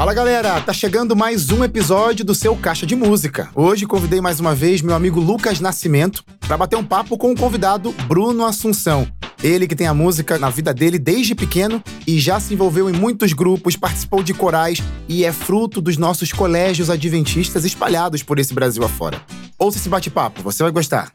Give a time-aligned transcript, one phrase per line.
[0.00, 3.50] Fala galera, tá chegando mais um episódio do seu Caixa de Música.
[3.54, 7.36] Hoje convidei mais uma vez meu amigo Lucas Nascimento para bater um papo com o
[7.36, 9.06] convidado Bruno Assunção.
[9.42, 12.94] Ele que tem a música na vida dele desde pequeno e já se envolveu em
[12.94, 18.54] muitos grupos, participou de corais e é fruto dos nossos colégios adventistas espalhados por esse
[18.54, 19.20] Brasil afora.
[19.58, 21.12] Ouça esse bate-papo, você vai gostar.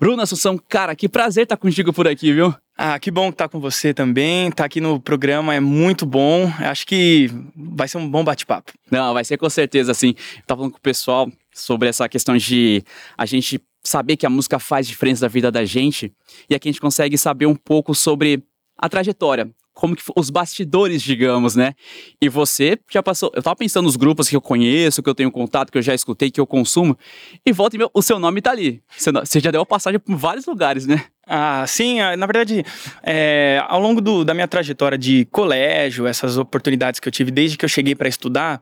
[0.00, 2.54] Bruno Assunção, cara, que prazer estar contigo por aqui, viu?
[2.74, 4.48] Ah, que bom estar com você também.
[4.48, 6.50] Estar aqui no programa é muito bom.
[6.58, 8.72] Acho que vai ser um bom bate-papo.
[8.90, 10.14] Não, vai ser com certeza, assim.
[10.38, 12.82] Eu tava falando com o pessoal sobre essa questão de
[13.14, 16.10] a gente saber que a música faz diferença da vida da gente
[16.48, 18.42] e aqui a gente consegue saber um pouco sobre
[18.78, 21.74] a trajetória, como que os bastidores, digamos, né?
[22.20, 23.30] E você já passou.
[23.34, 25.94] Eu tava pensando nos grupos que eu conheço, que eu tenho contato, que eu já
[25.94, 26.96] escutei, que eu consumo,
[27.44, 28.82] e volta e meu, o seu nome tá ali.
[28.96, 31.04] Você já deu a passagem por vários lugares, né?
[31.32, 32.64] Ah, sim, ah, na verdade,
[33.04, 37.56] é, ao longo do, da minha trajetória de colégio, essas oportunidades que eu tive desde
[37.56, 38.60] que eu cheguei para estudar,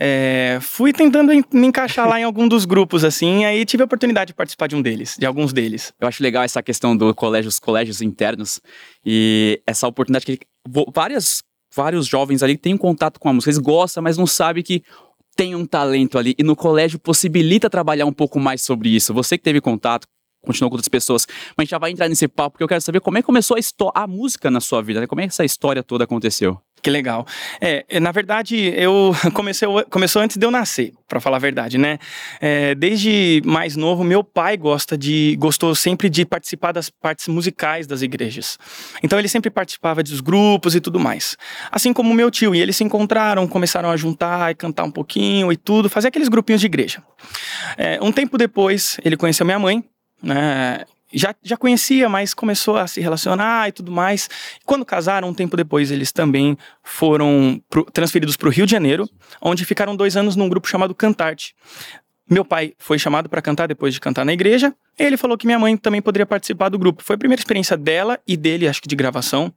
[0.00, 4.28] é, fui tentando me encaixar lá em algum dos grupos, assim, aí tive a oportunidade
[4.28, 5.92] de participar de um deles, de alguns deles.
[6.00, 8.60] Eu acho legal essa questão do colégio, os colégios internos,
[9.06, 10.40] e essa oportunidade que
[10.92, 14.82] várias, vários jovens ali têm contato com a música, eles gostam, mas não sabem que
[15.36, 19.14] tem um talento ali, e no colégio possibilita trabalhar um pouco mais sobre isso.
[19.14, 20.08] Você que teve contato,
[20.48, 21.26] continuou com outras pessoas.
[21.28, 23.26] Mas a gente já vai entrar nesse papo, porque eu quero saber como é que
[23.26, 25.06] começou a, a música na sua vida, né?
[25.06, 26.60] Como é que essa história toda aconteceu?
[26.80, 27.26] Que legal.
[27.60, 31.76] É, é na verdade, eu comecei começou antes de eu nascer, para falar a verdade,
[31.76, 31.98] né?
[32.40, 37.86] É, desde mais novo, meu pai gosta de gostou sempre de participar das partes musicais
[37.86, 38.58] das igrejas.
[39.02, 41.36] Então ele sempre participava dos grupos e tudo mais.
[41.70, 45.52] Assim como meu tio e eles se encontraram, começaram a juntar e cantar um pouquinho
[45.52, 47.02] e tudo, fazer aqueles grupinhos de igreja.
[47.76, 49.84] É, um tempo depois, ele conheceu minha mãe
[50.22, 50.84] né?
[51.10, 54.28] Já, já conhecia, mas começou a se relacionar e tudo mais.
[54.66, 59.08] Quando casaram, um tempo depois, eles também foram pro, transferidos para o Rio de Janeiro,
[59.40, 61.54] onde ficaram dois anos num grupo chamado Cantarte.
[62.30, 64.74] Meu pai foi chamado para cantar depois de cantar na igreja.
[64.98, 67.02] Ele falou que minha mãe também poderia participar do grupo.
[67.02, 69.50] Foi a primeira experiência dela e dele, acho que de gravação.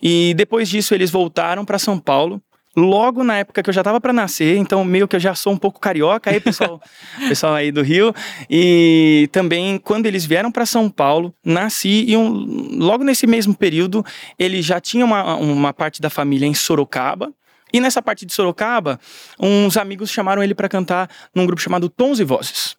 [0.00, 2.40] E depois disso, eles voltaram para São Paulo
[2.76, 5.52] logo na época que eu já estava para nascer, então meio que eu já sou
[5.52, 6.80] um pouco carioca, aí pessoal,
[7.28, 8.14] pessoal aí do Rio,
[8.50, 14.04] e também quando eles vieram para São Paulo, nasci e um, logo nesse mesmo período
[14.38, 17.32] ele já tinha uma, uma parte da família em Sorocaba.
[17.72, 19.00] E nessa parte de Sorocaba,
[19.36, 22.76] uns amigos chamaram ele para cantar num grupo chamado Tons e Vozes.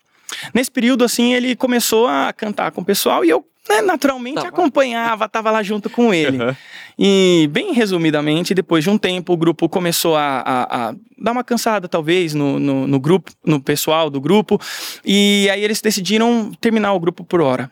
[0.53, 5.25] Nesse período, assim, ele começou a cantar com o pessoal e eu né, naturalmente acompanhava,
[5.25, 6.37] estava lá junto com ele.
[6.37, 6.55] Uhum.
[6.97, 11.43] E, bem resumidamente, depois de um tempo, o grupo começou a, a, a dar uma
[11.43, 14.59] cansada, talvez, no, no, no, grupo, no pessoal do grupo.
[15.03, 17.69] E aí eles decidiram terminar o grupo por hora.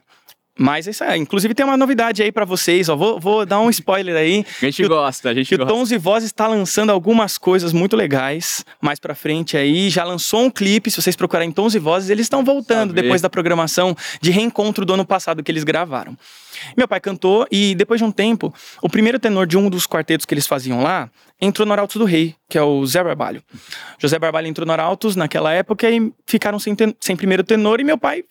[0.58, 2.96] Mas isso é, inclusive tem uma novidade aí para vocês, ó.
[2.96, 4.46] Vou, vou, dar um spoiler aí.
[4.62, 5.74] A gente gosta, a gente que gosta.
[5.74, 9.90] o Tons e Vozes está lançando algumas coisas muito legais mais para frente aí.
[9.90, 13.02] Já lançou um clipe, se vocês procurarem Tons e Vozes, eles estão voltando Sabe.
[13.02, 16.16] depois da programação de reencontro do ano passado que eles gravaram.
[16.78, 20.26] Meu pai cantou e depois de um tempo, o primeiro tenor de um dos quartetos
[20.26, 21.10] que eles faziam lá
[21.42, 23.44] entrou no Arautos do Rei, que é o Zé Barbalho.
[24.00, 27.84] José Barbalho entrou no Arautos naquela época e ficaram sem, ten sem primeiro tenor e
[27.84, 28.24] meu pai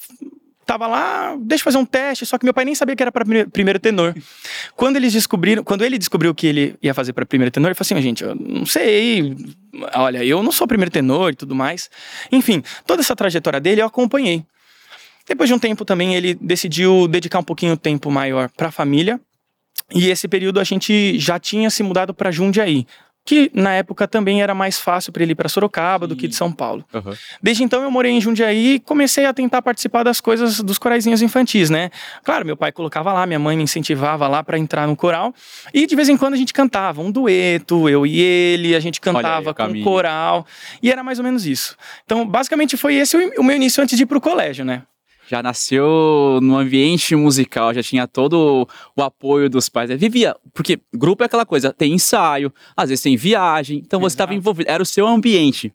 [0.64, 3.12] tava lá, deixa eu fazer um teste, só que meu pai nem sabia que era
[3.12, 4.14] para primeiro tenor.
[4.76, 7.86] Quando eles descobriram, quando ele descobriu que ele ia fazer para primeiro tenor, ele falou
[7.86, 9.36] assim: "Gente, eu não sei,
[9.94, 11.90] olha, eu não sou primeiro tenor e tudo mais".
[12.30, 14.44] Enfim, toda essa trajetória dele eu acompanhei.
[15.26, 18.72] Depois de um tempo também ele decidiu dedicar um pouquinho de tempo maior para a
[18.72, 19.20] família.
[19.94, 22.86] E esse período a gente já tinha se mudado para Jundiaí
[23.24, 26.08] que na época também era mais fácil para ele ir para Sorocaba Sim.
[26.08, 26.84] do que de São Paulo.
[26.92, 27.12] Uhum.
[27.42, 31.22] Desde então eu morei em Jundiaí e comecei a tentar participar das coisas dos coraizinhos
[31.22, 31.90] infantis, né?
[32.24, 35.32] Claro, meu pai colocava lá, minha mãe me incentivava lá para entrar no coral
[35.72, 39.00] e de vez em quando a gente cantava um dueto, eu e ele, a gente
[39.00, 40.46] cantava aí, com um coral
[40.82, 41.76] e era mais ou menos isso.
[42.04, 44.82] Então, basicamente foi esse o, o meu início antes de ir pro colégio, né?
[45.32, 49.88] Já nasceu no ambiente musical, já tinha todo o apoio dos pais.
[49.98, 54.34] Vivia, porque grupo é aquela coisa, tem ensaio, às vezes tem viagem, então você estava
[54.34, 55.72] envolvido, era o seu ambiente.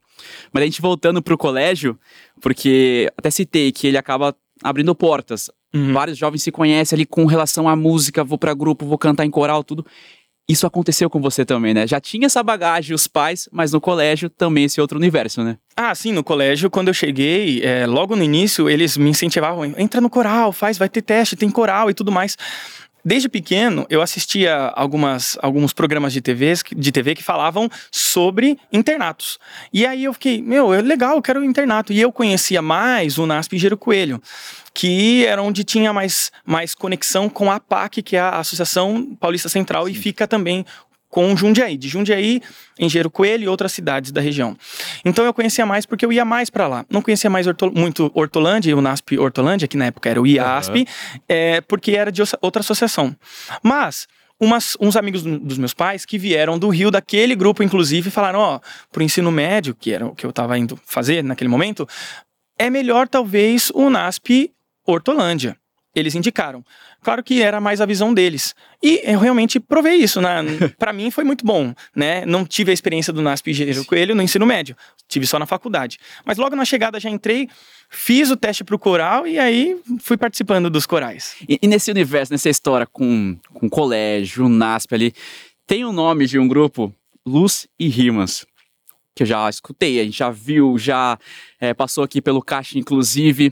[0.53, 1.97] Mas a gente voltando pro colégio,
[2.39, 5.49] porque até citei que ele acaba abrindo portas.
[5.73, 5.91] Uhum.
[5.91, 9.31] Vários jovens se conhecem ali com relação à música, vou para grupo, vou cantar em
[9.31, 9.83] coral, tudo.
[10.49, 11.85] Isso aconteceu com você também, né?
[11.85, 15.57] Já tinha essa bagagem, os pais, mas no colégio também esse outro universo, né?
[15.75, 19.99] Ah, sim, no colégio, quando eu cheguei, é, logo no início, eles me incentivavam, entra
[19.99, 22.37] no coral, faz, vai ter teste, tem coral e tudo mais.
[23.07, 29.39] Desde pequeno, eu assistia algumas, alguns programas de, TVs, de TV que falavam sobre internatos.
[29.71, 31.93] E aí eu fiquei, meu, é legal, eu quero um internato.
[31.93, 34.21] E eu conhecia mais o NASP Gero Coelho
[34.73, 39.49] que era onde tinha mais, mais conexão com a APAC, que é a Associação Paulista
[39.49, 39.91] Central, Sim.
[39.91, 40.63] e fica também
[41.09, 42.41] com Jundiaí, de Jundiaí,
[42.79, 44.57] Engenheiro Coelho e outras cidades da região.
[45.05, 46.85] Então eu conhecia mais porque eu ia mais para lá.
[46.89, 50.85] Não conhecia mais muito Hortolândia, o NASP Hortolândia, que na época era o IASP, uhum.
[51.27, 53.15] é, porque era de outra associação.
[53.63, 54.07] Mas
[54.39, 58.59] umas, uns amigos dos meus pais que vieram do Rio, daquele grupo, inclusive, falaram: ó,
[58.91, 61.87] pro ensino médio, que era o que eu estava indo fazer naquele momento,
[62.57, 64.51] é melhor talvez o NASP
[64.85, 65.57] Hortolândia
[65.99, 66.63] eles indicaram.
[67.01, 68.55] Claro que era mais a visão deles.
[68.81, 70.21] E eu realmente provei isso.
[70.21, 70.43] Né?
[70.77, 71.73] Para mim foi muito bom.
[71.95, 72.25] Né?
[72.25, 74.75] Não tive a experiência do NASP Engenheiro Coelho no ensino médio.
[75.07, 75.97] Tive só na faculdade.
[76.25, 77.49] Mas logo na chegada já entrei,
[77.89, 81.35] fiz o teste para o coral e aí fui participando dos corais.
[81.47, 85.13] E, e, nesse universo, nessa história com, com colégio, NASP ali,
[85.65, 86.93] tem o um nome de um grupo,
[87.25, 88.45] Luz e Rimas
[89.17, 91.17] que eu já escutei, a gente já viu, já
[91.59, 93.51] é, passou aqui pelo caixa, inclusive.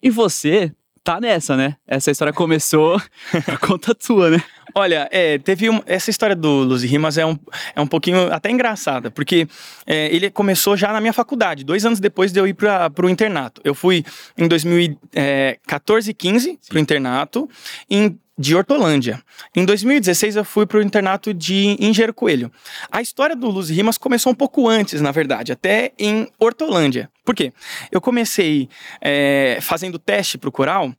[0.00, 0.72] E você
[1.06, 1.76] tá nessa, né?
[1.86, 3.00] Essa história começou
[3.46, 4.42] por conta tua, né?
[4.74, 7.38] Olha, é, teve um, essa história do Luz e Rimas é um,
[7.76, 9.46] é um pouquinho até engraçada, porque
[9.86, 13.08] é, ele começou já na minha faculdade, dois anos depois de eu ir para o
[13.08, 13.60] internato.
[13.64, 14.04] Eu fui
[14.36, 17.48] em 2014 e 15 para o internato,
[17.88, 19.22] em de Hortolândia.
[19.54, 22.52] Em 2016 eu fui para o internato de Engenheiro Coelho.
[22.90, 27.10] A história do Luz Rimas começou um pouco antes, na verdade, até em Hortolândia.
[27.24, 27.52] Por quê?
[27.90, 28.68] Eu comecei
[29.00, 30.92] é, fazendo teste para o coral,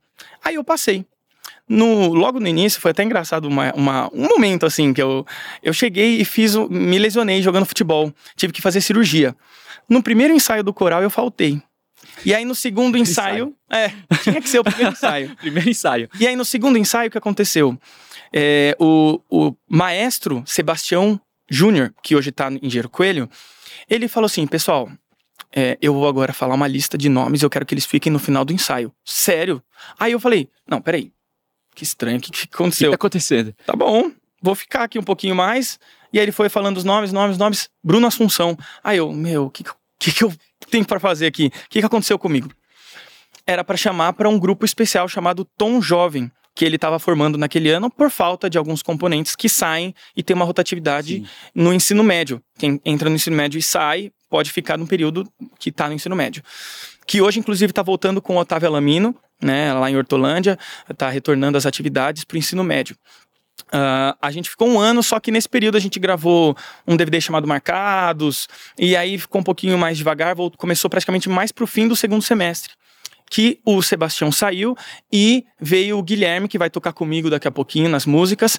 [0.44, 1.06] aí eu passei.
[1.70, 5.26] No, logo no início foi até engraçado uma, uma, um momento assim que eu,
[5.62, 9.36] eu cheguei e fiz me lesionei jogando futebol tive que fazer cirurgia
[9.90, 11.62] no primeiro ensaio do coral eu faltei
[12.26, 13.94] e aí no segundo ensaio, ensaio.
[14.10, 15.36] é, tinha que ser o primeiro ensaio.
[15.38, 16.10] primeiro ensaio.
[16.20, 17.78] E aí no segundo ensaio o que aconteceu?
[18.34, 21.20] É, o, o maestro Sebastião
[21.50, 23.30] Júnior, que hoje está em Engenheiro Coelho,
[23.90, 24.90] ele falou assim, pessoal,
[25.56, 28.20] é, eu vou agora falar uma lista de nomes, eu quero que eles fiquem no
[28.20, 28.92] final do ensaio.
[29.06, 29.64] Sério?
[29.98, 31.12] Aí eu falei, não, peraí,
[31.74, 32.90] que estranho, o que, que aconteceu?
[32.90, 33.56] O que tá acontecendo?
[33.66, 34.12] Tá bom,
[34.42, 35.80] vou ficar aqui um pouquinho mais.
[36.12, 37.70] E aí ele foi falando os nomes, nomes, nomes.
[37.84, 38.58] Bruno Assunção.
[38.84, 40.34] Aí eu, meu, o que, que, que eu
[40.70, 41.48] tenho para fazer aqui?
[41.48, 42.50] O que, que aconteceu comigo?
[43.46, 47.70] Era para chamar para um grupo especial chamado Tom Jovem, que ele estava formando naquele
[47.70, 51.28] ano por falta de alguns componentes que saem e tem uma rotatividade Sim.
[51.54, 52.42] no ensino médio.
[52.58, 56.16] Quem entra no ensino médio e sai pode ficar no período que está no ensino
[56.16, 56.44] médio.
[57.06, 60.58] Que hoje, inclusive, está voltando com o Otávio Alamino, né, lá em Hortolândia,
[60.90, 62.98] está retornando as atividades para o ensino médio.
[63.68, 66.56] Uh, a gente ficou um ano, só que nesse período a gente gravou
[66.88, 68.48] um DVD chamado Marcados,
[68.78, 72.22] e aí ficou um pouquinho mais devagar, voltou, começou praticamente mais pro fim do segundo
[72.22, 72.74] semestre.
[73.30, 74.74] Que o Sebastião saiu
[75.12, 78.58] e veio o Guilherme, que vai tocar comigo daqui a pouquinho nas músicas.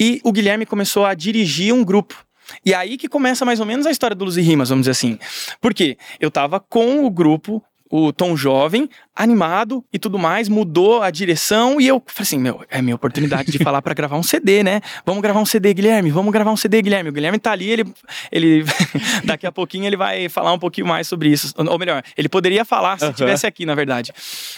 [0.00, 2.16] E o Guilherme começou a dirigir um grupo.
[2.64, 4.90] E aí que começa mais ou menos a história do Luz e Rimas, vamos dizer
[4.90, 5.16] assim.
[5.60, 11.10] Porque eu tava com o grupo o tom jovem, animado e tudo mais, mudou a
[11.10, 14.62] direção e eu falei assim, meu, é minha oportunidade de falar para gravar um CD,
[14.62, 14.80] né?
[15.04, 17.10] Vamos gravar um CD, Guilherme, vamos gravar um CD, Guilherme.
[17.10, 17.92] O Guilherme tá ali, ele,
[18.30, 18.64] ele
[19.24, 21.52] daqui a pouquinho ele vai falar um pouquinho mais sobre isso.
[21.56, 24.12] Ou melhor, ele poderia falar se estivesse aqui, na verdade.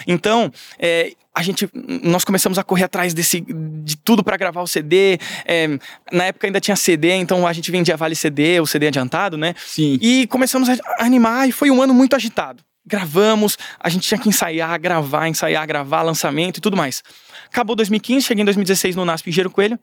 [0.06, 1.66] Então, é, a gente,
[2.02, 5.18] nós começamos a correr atrás desse, de tudo para gravar o CD.
[5.46, 5.78] É,
[6.12, 9.54] na época ainda tinha CD, então a gente vendia Vale CD, o CD adiantado, né?
[9.56, 9.98] Sim.
[10.02, 14.28] E começamos a animar e foi um ano muito agitado gravamos, a gente tinha que
[14.28, 17.02] ensaiar, gravar, ensaiar, gravar, lançamento e tudo mais.
[17.46, 19.78] Acabou 2015, cheguei em 2016 no NASP Engenheiro Coelho,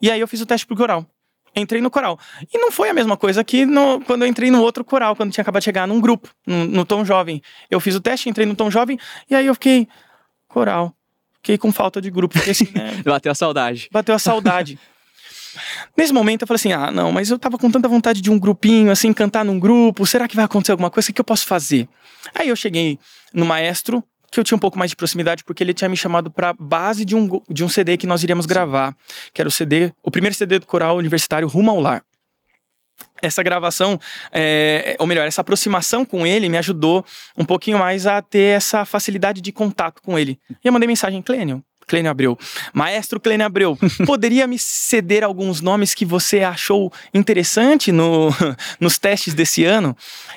[0.00, 1.06] e aí eu fiz o teste pro coral.
[1.54, 2.18] Entrei no coral.
[2.52, 5.32] E não foi a mesma coisa que no, quando eu entrei no outro coral, quando
[5.32, 7.42] tinha acabado de chegar num grupo, no, no Tom Jovem.
[7.68, 9.88] Eu fiz o teste, entrei no Tom Jovem, e aí eu fiquei,
[10.46, 10.94] coral.
[11.42, 12.38] Fiquei com falta de grupo.
[12.38, 13.00] Fiquei assim, né?
[13.04, 13.88] Bateu a saudade.
[13.90, 14.78] Bateu a saudade.
[15.96, 18.38] Nesse momento eu falei assim: ah, não, mas eu tava com tanta vontade de um
[18.38, 21.10] grupinho, assim, cantar num grupo, será que vai acontecer alguma coisa?
[21.10, 21.88] O que eu posso fazer?
[22.34, 22.98] Aí eu cheguei
[23.32, 26.30] no maestro, que eu tinha um pouco mais de proximidade, porque ele tinha me chamado
[26.30, 28.96] para base de um, de um CD que nós iríamos gravar,
[29.32, 32.04] que era o CD, o primeiro CD do coral universitário Rumo ao Lar.
[33.22, 33.98] Essa gravação,
[34.32, 37.04] é, ou melhor, essa aproximação com ele me ajudou
[37.36, 40.38] um pouquinho mais a ter essa facilidade de contato com ele.
[40.50, 42.38] E eu mandei mensagem, Clênio, Clênio Abreu.
[42.72, 48.30] Maestro Clênio Abreu, poderia me ceder alguns nomes que você achou interessante no,
[48.78, 49.96] nos testes desse ano?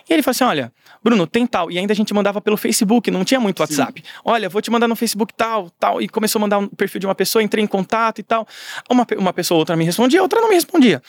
[0.09, 1.69] E ele falou assim: olha, Bruno, tem tal.
[1.69, 4.01] E ainda a gente mandava pelo Facebook, não tinha muito WhatsApp.
[4.01, 4.07] Sim.
[4.25, 6.01] Olha, vou te mandar no Facebook tal, tal.
[6.01, 8.47] E começou a mandar um perfil de uma pessoa, entrei em contato e tal.
[8.89, 11.01] Uma, uma pessoa, outra me respondia, outra não me respondia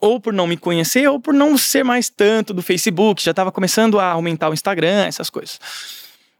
[0.00, 3.50] ou por não me conhecer, ou por não ser mais tanto do Facebook, já estava
[3.50, 5.58] começando a aumentar o Instagram, essas coisas.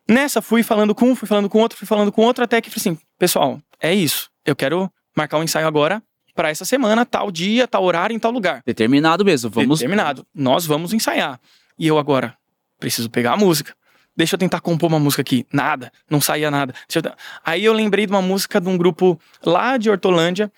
[0.09, 2.71] Nessa, fui falando com um, fui falando com outro, fui falando com outro, até que
[2.71, 4.31] falei assim, pessoal, é isso.
[4.45, 6.03] Eu quero marcar um ensaio agora
[6.35, 8.63] para essa semana, tal dia, tal horário, em tal lugar.
[8.65, 9.81] Determinado mesmo, vamos.
[9.81, 10.27] Determinado.
[10.35, 11.39] Nós vamos ensaiar.
[11.79, 12.37] E eu agora
[12.79, 13.75] preciso pegar a música.
[14.17, 15.47] Deixa eu tentar compor uma música aqui.
[15.53, 16.75] Nada, não saía nada.
[16.95, 17.03] Eu...
[17.45, 20.51] Aí eu lembrei de uma música de um grupo lá de Hortolândia,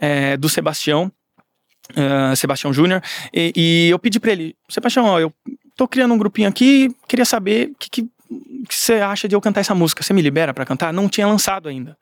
[0.00, 1.12] é, do Sebastião,
[1.90, 5.32] uh, Sebastião Júnior, e, e, eu pedi para ele, Sebastião, ó, eu
[5.76, 8.08] tô criando um grupinho aqui, queria saber o que, que,
[8.68, 10.92] que, você acha de eu cantar essa música, você me libera para cantar?
[10.92, 11.96] Não tinha lançado ainda.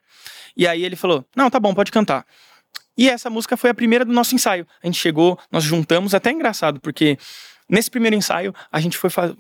[0.57, 2.27] E aí ele falou, não, tá bom, pode cantar.
[2.97, 4.67] E essa música foi a primeira do nosso ensaio.
[4.83, 7.17] A gente chegou, nós juntamos, até engraçado, porque
[7.71, 9.33] Nesse primeiro ensaio, a gente foi faz...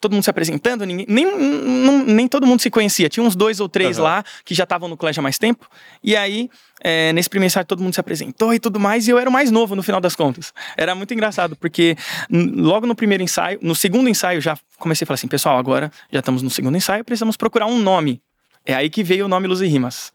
[0.00, 1.04] todo mundo se apresentando, ninguém...
[1.08, 3.08] nem, nem, nem todo mundo se conhecia.
[3.08, 4.04] Tinha uns dois ou três uhum.
[4.04, 5.68] lá que já estavam no colégio há mais tempo.
[6.02, 6.48] E aí,
[6.82, 9.06] é, nesse primeiro ensaio, todo mundo se apresentou e tudo mais.
[9.06, 10.54] E eu era o mais novo no final das contas.
[10.76, 11.96] Era muito engraçado, porque
[12.30, 16.20] logo no primeiro ensaio, no segundo ensaio, já comecei a falar assim: pessoal, agora já
[16.20, 18.22] estamos no segundo ensaio, precisamos procurar um nome.
[18.64, 20.12] É aí que veio o nome Luz e Rimas.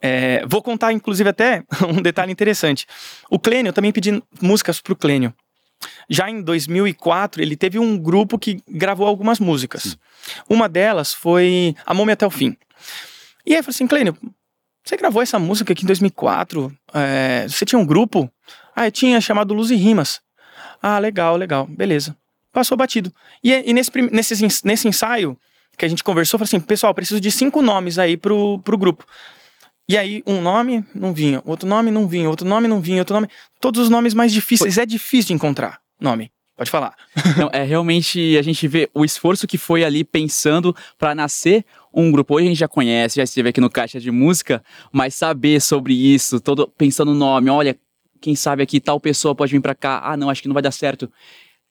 [0.00, 2.86] É, vou contar, inclusive, até um detalhe interessante.
[3.30, 5.32] O Clênio, eu também pedi músicas pro Clênio.
[6.08, 9.82] Já em 2004, ele teve um grupo que gravou algumas músicas.
[9.82, 9.96] Sim.
[10.48, 12.56] Uma delas foi A Múmia Até o Fim.
[13.44, 14.16] E aí eu falei assim, Clênio,
[14.84, 16.72] você gravou essa música aqui em 2004?
[16.94, 18.30] É, você tinha um grupo?
[18.74, 20.20] Ah, eu tinha, chamado Luz e Rimas.
[20.80, 22.16] Ah, legal, legal, beleza.
[22.52, 23.12] Passou batido.
[23.42, 25.36] E, e nesse, nesse, nesse ensaio
[25.76, 29.04] que a gente conversou, falei assim, pessoal, preciso de cinco nomes aí pro, pro grupo.
[29.88, 33.14] E aí, um nome não vinha, outro nome não vinha, outro nome não vinha, outro
[33.14, 33.28] nome.
[33.60, 34.74] Todos os nomes mais difíceis.
[34.74, 34.82] Foi.
[34.82, 36.30] É difícil de encontrar nome.
[36.56, 36.94] Pode falar.
[37.36, 42.10] Não, é realmente a gente vê o esforço que foi ali pensando para nascer um
[42.10, 42.34] grupo.
[42.34, 45.92] Hoje a gente já conhece, já esteve aqui no Caixa de Música, mas saber sobre
[45.92, 47.78] isso, todo pensando no nome, olha,
[48.22, 50.00] quem sabe aqui tal pessoa pode vir para cá.
[50.02, 51.10] Ah, não, acho que não vai dar certo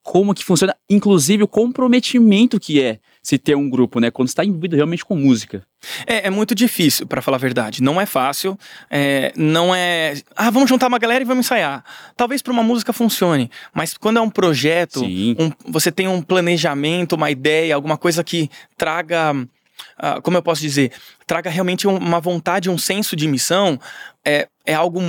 [0.05, 4.12] como que funciona, inclusive o comprometimento que é se ter um grupo, né?
[4.12, 5.65] Quando está envolvido realmente com música.
[6.05, 7.82] É, é muito difícil, para falar a verdade.
[7.82, 8.55] Não é fácil.
[8.88, 10.13] É, não é.
[10.36, 11.84] Ah, vamos juntar uma galera e vamos ensaiar.
[12.15, 17.13] Talvez para uma música funcione, mas quando é um projeto, um, você tem um planejamento,
[17.13, 19.34] uma ideia, alguma coisa que traga.
[19.34, 20.91] Uh, como eu posso dizer,
[21.25, 23.79] traga realmente uma vontade, um senso de missão,
[24.24, 25.01] é, é algo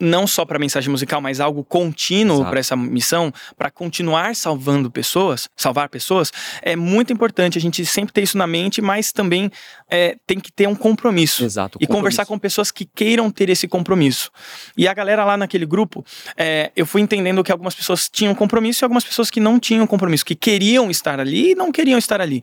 [0.00, 5.48] não só para mensagem musical, mas algo contínuo para essa missão, para continuar salvando pessoas,
[5.54, 9.50] salvar pessoas, é muito importante a gente sempre ter isso na mente, mas também
[9.88, 11.44] é, tem que ter um compromisso.
[11.44, 11.76] Exato.
[11.78, 11.98] E compromisso.
[12.00, 14.30] conversar com pessoas que queiram ter esse compromisso.
[14.76, 16.04] E a galera lá naquele grupo,
[16.36, 19.86] é, eu fui entendendo que algumas pessoas tinham compromisso e algumas pessoas que não tinham
[19.86, 22.42] compromisso, que queriam estar ali e não queriam estar ali.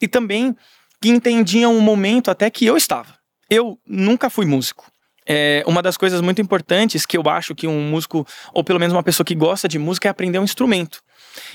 [0.00, 0.56] E também
[1.00, 3.14] que entendiam o momento até que eu estava.
[3.50, 4.93] Eu nunca fui músico
[5.26, 8.92] é, uma das coisas muito importantes que eu acho que um músico, ou pelo menos
[8.92, 11.02] uma pessoa que gosta de música, é aprender um instrumento.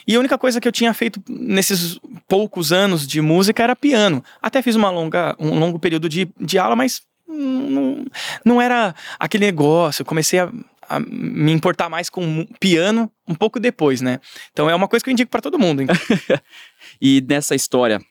[0.08, 4.24] E a única coisa que eu tinha feito nesses poucos anos de música era piano.
[4.42, 8.06] Até fiz uma longa, um longo período de, de aula, mas não,
[8.44, 10.02] não era aquele negócio.
[10.02, 10.52] Eu comecei a,
[10.88, 14.20] a me importar mais com piano um pouco depois, né?
[14.52, 15.84] Então é uma coisa que eu indico para todo mundo.
[17.00, 18.02] e nessa história,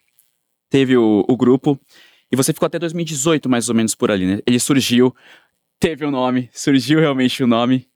[0.71, 1.79] teve o, o grupo,
[2.31, 4.39] e você ficou até 2018 mais ou menos por ali, né?
[4.47, 5.15] Ele surgiu
[5.79, 7.89] teve o um nome, surgiu realmente o um nome.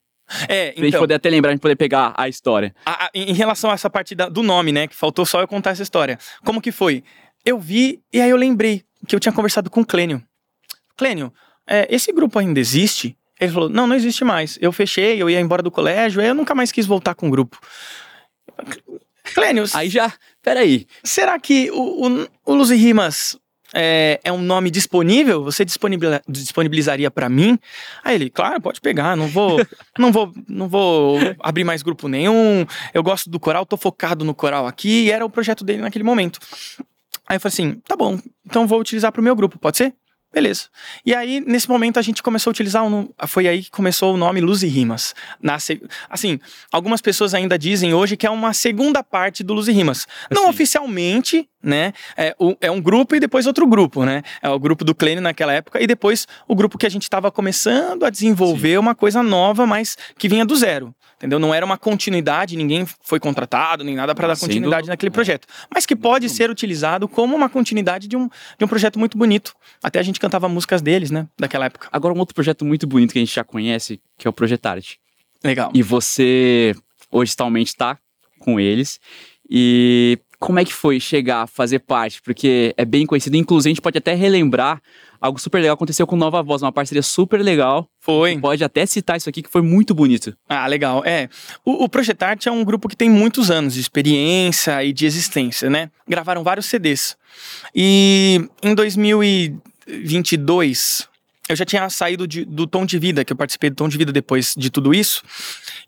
[0.48, 0.74] É, então.
[0.74, 2.74] Pra gente poder até lembrar, a gente poder pegar a história.
[2.86, 4.86] A, a, em relação a essa parte da, do nome, né?
[4.86, 6.18] Que faltou só eu contar essa história.
[6.44, 7.04] Como que foi?
[7.44, 10.22] Eu vi e aí eu lembrei que eu tinha conversado com o Clênio.
[10.96, 11.32] Clênio,
[11.66, 13.16] é, esse grupo ainda existe?
[13.40, 14.58] Ele falou: não, não existe mais.
[14.60, 17.30] Eu fechei, eu ia embora do colégio, aí eu nunca mais quis voltar com o
[17.30, 17.58] grupo.
[19.34, 19.64] Clênio.
[19.74, 20.12] Aí já,
[20.42, 20.86] peraí.
[21.02, 23.38] Será que o, o, o Luz e Rimas
[23.74, 25.42] é, é, um nome disponível?
[25.44, 27.58] Você disponibilizaria para mim?
[28.04, 29.58] Aí ele, claro, pode pegar, não vou,
[29.98, 32.66] não vou, não vou abrir mais grupo nenhum.
[32.92, 36.04] Eu gosto do coral, tô focado no coral aqui, e era o projeto dele naquele
[36.04, 36.38] momento.
[37.26, 39.94] Aí eu falei assim, tá bom, então vou utilizar para o meu grupo, pode ser?
[40.32, 40.64] Beleza.
[41.04, 42.84] E aí, nesse momento, a gente começou a utilizar.
[42.84, 45.14] Um, foi aí que começou o nome Luz e Rimas.
[45.42, 45.58] Na,
[46.08, 46.40] assim,
[46.72, 50.06] algumas pessoas ainda dizem hoje que é uma segunda parte do Luz e Rimas.
[50.30, 50.50] Não assim.
[50.50, 51.92] oficialmente, né?
[52.16, 54.22] É, o, é, um grupo e depois outro grupo, né?
[54.40, 57.30] É o grupo do Clênio naquela época e depois o grupo que a gente estava
[57.30, 58.78] começando a desenvolver Sim.
[58.78, 60.94] uma coisa nova, mas que vinha do zero.
[61.22, 61.38] Entendeu?
[61.38, 65.46] Não era uma continuidade, ninguém foi contratado, nem nada para dar continuidade naquele projeto.
[65.72, 69.54] Mas que pode ser utilizado como uma continuidade de um, de um projeto muito bonito.
[69.80, 71.28] Até a gente cantava músicas deles, né?
[71.38, 71.88] Daquela época.
[71.92, 74.98] Agora, um outro projeto muito bonito que a gente já conhece, que é o Projetarte.
[75.44, 75.70] Legal.
[75.72, 76.74] E você
[77.08, 77.96] hoje atualmente está
[78.40, 78.98] com eles.
[79.48, 82.20] E como é que foi chegar a fazer parte?
[82.20, 83.36] Porque é bem conhecido.
[83.36, 84.82] Inclusive, a gente pode até relembrar
[85.20, 87.88] algo super legal aconteceu com Nova Voz, uma parceria super legal.
[88.00, 88.36] Foi.
[88.40, 90.36] Pode até citar isso aqui que foi muito bonito.
[90.48, 91.04] Ah, legal.
[91.06, 91.28] É.
[91.64, 95.70] O, o Projetarte é um grupo que tem muitos anos de experiência e de existência,
[95.70, 95.92] né?
[96.08, 97.16] Gravaram vários CDs.
[97.72, 101.08] E em 2022,
[101.52, 103.98] eu já tinha saído de, do Tom de Vida, que eu participei do Tom de
[103.98, 105.22] Vida depois de tudo isso.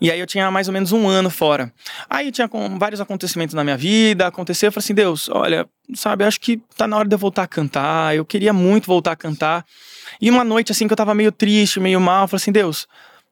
[0.00, 1.73] E aí eu tinha mais ou menos um ano fora.
[2.09, 6.25] Aí tinha com vários acontecimentos na minha vida, aconteceu, eu falei assim, Deus, olha, sabe,
[6.25, 8.14] acho que tá na hora de eu voltar a cantar.
[8.14, 9.64] Eu queria muito voltar a cantar.
[10.21, 12.87] E uma noite assim que eu tava meio triste, meio mal, eu falei assim, Deus,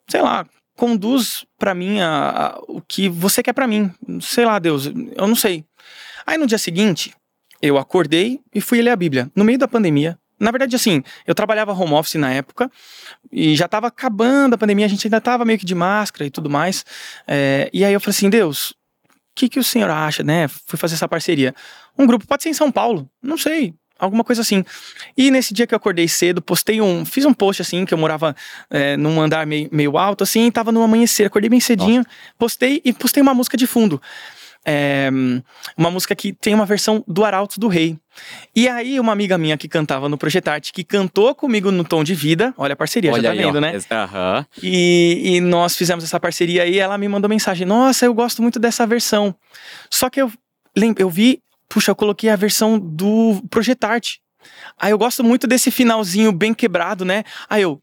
[0.08, 0.46] sei lá,
[0.76, 3.90] conduz para mim a, a, o que você quer para mim.
[4.20, 5.64] Sei lá, Deus, eu não sei.
[6.26, 7.12] Aí no dia seguinte,
[7.60, 9.30] eu acordei e fui ler a Bíblia.
[9.36, 12.68] No meio da pandemia, na verdade, assim, eu trabalhava home office na época
[13.30, 16.30] e já estava acabando a pandemia, a gente ainda estava meio que de máscara e
[16.30, 16.84] tudo mais.
[17.28, 18.74] É, e aí eu falei assim, Deus, o
[19.36, 20.48] que, que o senhor acha, né?
[20.48, 21.54] Fui fazer essa parceria.
[21.96, 24.64] Um grupo, pode ser em São Paulo, não sei, alguma coisa assim.
[25.16, 27.98] E nesse dia que eu acordei cedo, postei um, fiz um post assim, que eu
[27.98, 28.34] morava
[28.68, 32.34] é, num andar meio, meio alto, assim, tava no amanhecer, acordei bem cedinho, Nossa.
[32.36, 34.02] postei e postei uma música de fundo.
[34.64, 35.10] É,
[35.76, 37.98] uma música que tem uma versão do Arautos do Rei.
[38.54, 42.14] E aí, uma amiga minha que cantava no Projetarte, que cantou comigo no Tom de
[42.14, 43.60] Vida, olha a parceria, olha já tá aí, vendo, ó.
[43.60, 43.72] né?
[43.72, 44.44] Uhum.
[44.62, 48.58] E, e, nós fizemos essa parceria aí, ela me mandou mensagem: Nossa, eu gosto muito
[48.58, 49.34] dessa versão.
[49.90, 50.30] Só que eu,
[50.98, 54.20] eu vi, puxa, eu coloquei a versão do Projetarte.
[54.78, 57.24] Aí eu gosto muito desse finalzinho bem quebrado, né?
[57.48, 57.80] Aí eu,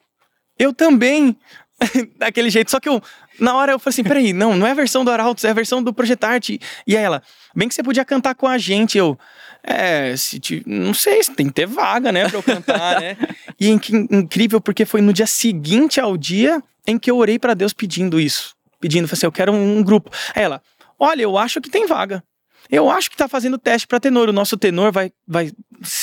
[0.58, 1.36] eu também.
[2.18, 2.72] daquele jeito.
[2.72, 3.02] Só que eu,
[3.40, 5.54] na hora eu falei assim: peraí, não, não é a versão do Arautos, é a
[5.54, 6.60] versão do Projetarte.
[6.86, 7.22] E aí ela,
[7.56, 8.98] bem que você podia cantar com a gente.
[8.98, 9.18] Eu,
[9.64, 13.18] é, se te, não sei, tem que ter vaga, né, pra eu cantar, né?
[13.60, 17.74] E incrível porque foi no dia seguinte ao dia em que eu orei para Deus
[17.74, 18.56] pedindo isso.
[18.80, 20.10] Pedindo, falei assim: eu quero um, um grupo.
[20.36, 20.62] Aí ela,
[20.98, 22.24] olha, eu acho que tem vaga.
[22.70, 24.30] Eu acho que tá fazendo teste para tenor.
[24.30, 25.52] O nosso tenor vai, vai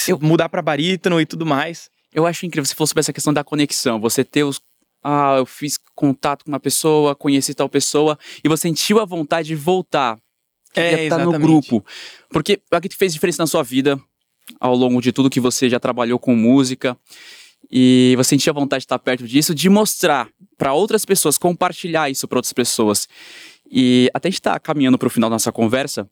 [0.09, 1.89] eu, mudar para barítono e tudo mais.
[2.13, 4.61] Eu acho incrível você falou sobre essa questão da conexão, você ter os
[5.03, 9.49] ah, eu fiz contato com uma pessoa, conheci tal pessoa, e você sentiu a vontade
[9.49, 10.19] de voltar.
[10.75, 11.85] É, estar no grupo.
[12.29, 13.99] Porque o que fez diferença na sua vida,
[14.61, 16.97] ao longo de tudo que você já trabalhou com música,
[17.71, 22.11] e você sentia a vontade de estar perto disso, de mostrar para outras pessoas, compartilhar
[22.11, 23.09] isso para outras pessoas.
[23.71, 26.09] E até a gente está caminhando para o final da nossa conversa,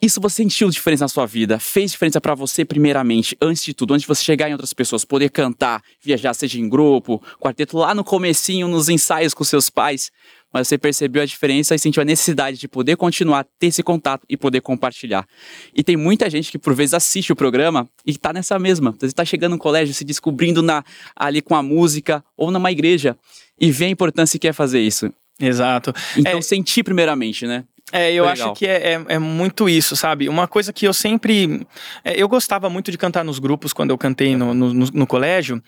[0.00, 1.58] isso você sentiu diferença na sua vida?
[1.58, 5.04] Fez diferença para você primeiramente, antes de tudo, antes de você chegar em outras pessoas,
[5.04, 10.10] poder cantar, viajar, seja em grupo, quarteto, lá no comecinho, nos ensaios com seus pais,
[10.52, 14.24] mas você percebeu a diferença e sentiu a necessidade de poder continuar, ter esse contato
[14.28, 15.26] e poder compartilhar.
[15.74, 18.92] E tem muita gente que por vezes assiste o programa e está nessa mesma.
[18.92, 20.84] Você está chegando no colégio, se descobrindo na,
[21.16, 23.16] ali com a música ou numa igreja
[23.58, 25.12] e vê a importância que quer fazer isso.
[25.40, 25.92] Exato.
[26.16, 26.42] Então, é...
[26.42, 27.64] sentir primeiramente, né?
[27.92, 30.28] É, eu acho que é, é, é, muito isso, sabe?
[30.28, 31.66] Uma coisa que eu sempre.
[32.02, 35.06] É, eu gostava muito de cantar nos grupos quando eu cantei no, no, no, no
[35.06, 35.62] colégio.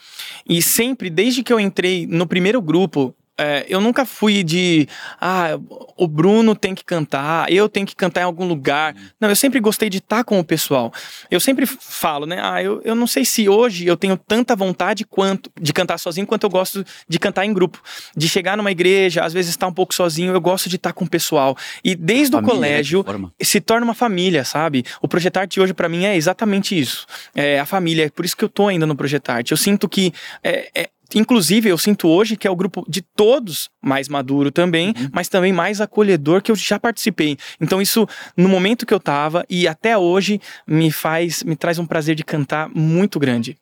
[0.49, 4.89] E sempre, desde que eu entrei no primeiro grupo, é, eu nunca fui de
[5.21, 5.59] ah,
[5.97, 8.95] o Bruno tem que cantar, eu tenho que cantar em algum lugar.
[8.95, 9.01] Uhum.
[9.21, 10.93] Não, eu sempre gostei de estar com o pessoal.
[11.31, 12.41] Eu sempre falo, né?
[12.43, 16.27] Ah, eu, eu não sei se hoje eu tenho tanta vontade quanto de cantar sozinho
[16.27, 17.83] quanto eu gosto de cantar em grupo.
[18.17, 21.05] De chegar numa igreja, às vezes estar um pouco sozinho, eu gosto de estar com
[21.05, 21.57] o pessoal.
[21.85, 23.05] E desde família, o colégio
[23.41, 24.85] se torna uma família, sabe?
[25.03, 27.07] O Projetarte hoje para mim é exatamente isso.
[27.35, 29.53] É a família, é por isso que eu tô ainda no Projetarte.
[29.53, 33.69] Eu sinto que é, é Inclusive, eu sinto hoje que é o grupo de todos
[33.83, 35.11] mais maduro também, uhum.
[35.13, 37.37] mas também mais acolhedor que eu já participei.
[37.61, 41.87] Então, isso, no momento que eu tava e até hoje, me faz, me traz um
[41.87, 43.57] prazer de cantar muito grande.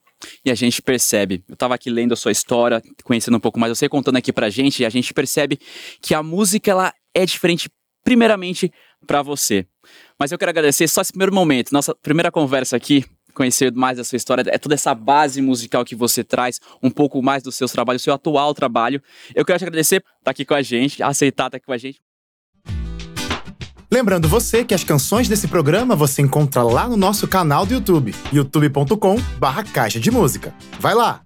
[0.44, 3.76] E a gente percebe, eu tava aqui lendo a sua história, conhecendo um pouco mais
[3.76, 5.58] você, contando aqui pra gente, e a gente percebe
[6.00, 7.68] que a música, ela é diferente,
[8.02, 8.72] primeiramente,
[9.06, 9.66] para você.
[10.18, 13.04] Mas eu quero agradecer só esse primeiro momento, nossa primeira conversa aqui,
[13.34, 17.22] conhecer mais da sua história, é toda essa base musical que você traz, um pouco
[17.22, 19.02] mais dos seus trabalhos, do seu atual trabalho.
[19.34, 21.78] Eu quero te agradecer por estar aqui com a gente, aceitar estar aqui com a
[21.78, 22.00] gente.
[23.90, 28.14] Lembrando você que as canções desse programa você encontra lá no nosso canal do YouTube,
[28.32, 30.52] youtube.com/caixa de música.
[30.80, 31.24] Vai lá!